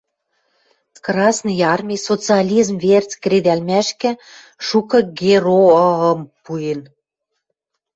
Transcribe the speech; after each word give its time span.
Красный 1.05 1.59
Арми 1.73 1.97
социализм 2.07 2.75
верц 2.85 3.11
кредӓлмӓшкӹ 3.23 4.11
шукы 4.67 4.99
героыым 5.19 6.19
пуэн 6.43 6.81